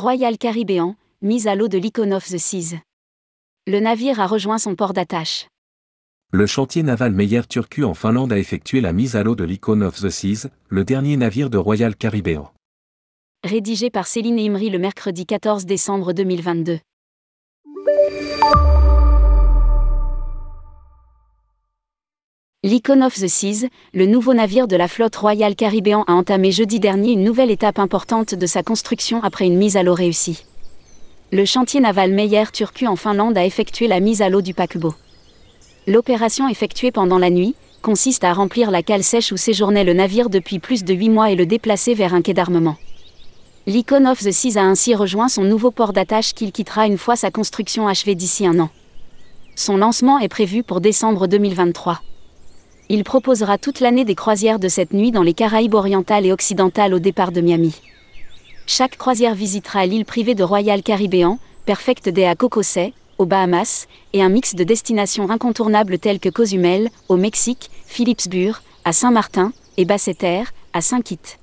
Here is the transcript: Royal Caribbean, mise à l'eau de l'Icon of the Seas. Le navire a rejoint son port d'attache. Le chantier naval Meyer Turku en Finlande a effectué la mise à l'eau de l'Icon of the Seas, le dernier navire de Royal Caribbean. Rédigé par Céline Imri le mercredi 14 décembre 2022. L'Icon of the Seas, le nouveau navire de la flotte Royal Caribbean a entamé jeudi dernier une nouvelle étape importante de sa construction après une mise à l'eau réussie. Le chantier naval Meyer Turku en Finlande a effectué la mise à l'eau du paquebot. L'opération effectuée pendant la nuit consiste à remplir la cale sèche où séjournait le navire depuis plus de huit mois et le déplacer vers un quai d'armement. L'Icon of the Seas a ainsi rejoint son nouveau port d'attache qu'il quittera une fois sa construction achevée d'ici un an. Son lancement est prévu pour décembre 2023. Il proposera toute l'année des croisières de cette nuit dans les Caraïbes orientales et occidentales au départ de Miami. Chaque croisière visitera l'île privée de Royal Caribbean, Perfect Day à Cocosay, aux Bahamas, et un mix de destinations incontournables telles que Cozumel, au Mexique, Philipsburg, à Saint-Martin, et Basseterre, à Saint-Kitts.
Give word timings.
Royal 0.00 0.38
Caribbean, 0.38 0.96
mise 1.20 1.46
à 1.46 1.54
l'eau 1.54 1.68
de 1.68 1.76
l'Icon 1.76 2.12
of 2.12 2.26
the 2.26 2.38
Seas. 2.38 2.76
Le 3.66 3.80
navire 3.80 4.18
a 4.18 4.26
rejoint 4.26 4.56
son 4.56 4.74
port 4.74 4.94
d'attache. 4.94 5.46
Le 6.32 6.46
chantier 6.46 6.82
naval 6.82 7.12
Meyer 7.12 7.42
Turku 7.46 7.84
en 7.84 7.92
Finlande 7.92 8.32
a 8.32 8.38
effectué 8.38 8.80
la 8.80 8.94
mise 8.94 9.14
à 9.14 9.22
l'eau 9.22 9.34
de 9.34 9.44
l'Icon 9.44 9.82
of 9.82 10.00
the 10.00 10.08
Seas, 10.08 10.48
le 10.70 10.84
dernier 10.84 11.18
navire 11.18 11.50
de 11.50 11.58
Royal 11.58 11.94
Caribbean. 11.94 12.50
Rédigé 13.44 13.90
par 13.90 14.06
Céline 14.06 14.38
Imri 14.38 14.70
le 14.70 14.78
mercredi 14.78 15.26
14 15.26 15.66
décembre 15.66 16.14
2022. 16.14 16.78
L'Icon 22.62 23.00
of 23.00 23.14
the 23.14 23.26
Seas, 23.26 23.68
le 23.94 24.04
nouveau 24.04 24.34
navire 24.34 24.68
de 24.68 24.76
la 24.76 24.86
flotte 24.86 25.16
Royal 25.16 25.56
Caribbean 25.56 26.04
a 26.06 26.12
entamé 26.12 26.52
jeudi 26.52 26.78
dernier 26.78 27.12
une 27.12 27.24
nouvelle 27.24 27.50
étape 27.50 27.78
importante 27.78 28.34
de 28.34 28.46
sa 28.46 28.62
construction 28.62 29.22
après 29.22 29.46
une 29.46 29.56
mise 29.56 29.78
à 29.78 29.82
l'eau 29.82 29.94
réussie. 29.94 30.44
Le 31.32 31.46
chantier 31.46 31.80
naval 31.80 32.12
Meyer 32.12 32.44
Turku 32.52 32.86
en 32.86 32.96
Finlande 32.96 33.38
a 33.38 33.46
effectué 33.46 33.88
la 33.88 33.98
mise 33.98 34.20
à 34.20 34.28
l'eau 34.28 34.42
du 34.42 34.52
paquebot. 34.52 34.94
L'opération 35.86 36.48
effectuée 36.48 36.90
pendant 36.92 37.16
la 37.16 37.30
nuit 37.30 37.54
consiste 37.80 38.24
à 38.24 38.34
remplir 38.34 38.70
la 38.70 38.82
cale 38.82 39.04
sèche 39.04 39.32
où 39.32 39.38
séjournait 39.38 39.84
le 39.84 39.94
navire 39.94 40.28
depuis 40.28 40.58
plus 40.58 40.84
de 40.84 40.92
huit 40.92 41.08
mois 41.08 41.30
et 41.30 41.36
le 41.36 41.46
déplacer 41.46 41.94
vers 41.94 42.12
un 42.12 42.20
quai 42.20 42.34
d'armement. 42.34 42.76
L'Icon 43.66 44.04
of 44.04 44.22
the 44.22 44.32
Seas 44.32 44.58
a 44.58 44.64
ainsi 44.64 44.94
rejoint 44.94 45.28
son 45.28 45.44
nouveau 45.44 45.70
port 45.70 45.94
d'attache 45.94 46.34
qu'il 46.34 46.52
quittera 46.52 46.86
une 46.86 46.98
fois 46.98 47.16
sa 47.16 47.30
construction 47.30 47.88
achevée 47.88 48.14
d'ici 48.14 48.46
un 48.46 48.60
an. 48.60 48.68
Son 49.56 49.78
lancement 49.78 50.18
est 50.18 50.28
prévu 50.28 50.62
pour 50.62 50.82
décembre 50.82 51.26
2023. 51.26 52.02
Il 52.92 53.04
proposera 53.04 53.56
toute 53.56 53.78
l'année 53.78 54.04
des 54.04 54.16
croisières 54.16 54.58
de 54.58 54.66
cette 54.66 54.92
nuit 54.92 55.12
dans 55.12 55.22
les 55.22 55.32
Caraïbes 55.32 55.74
orientales 55.74 56.26
et 56.26 56.32
occidentales 56.32 56.92
au 56.92 56.98
départ 56.98 57.30
de 57.30 57.40
Miami. 57.40 57.80
Chaque 58.66 58.98
croisière 58.98 59.36
visitera 59.36 59.86
l'île 59.86 60.04
privée 60.04 60.34
de 60.34 60.42
Royal 60.42 60.82
Caribbean, 60.82 61.38
Perfect 61.66 62.08
Day 62.08 62.26
à 62.26 62.34
Cocosay, 62.34 62.92
aux 63.18 63.26
Bahamas, 63.26 63.86
et 64.12 64.24
un 64.24 64.28
mix 64.28 64.56
de 64.56 64.64
destinations 64.64 65.30
incontournables 65.30 66.00
telles 66.00 66.18
que 66.18 66.30
Cozumel, 66.30 66.90
au 67.08 67.16
Mexique, 67.16 67.70
Philipsburg, 67.86 68.60
à 68.84 68.92
Saint-Martin, 68.92 69.52
et 69.76 69.84
Basseterre, 69.84 70.52
à 70.72 70.80
Saint-Kitts. 70.80 71.39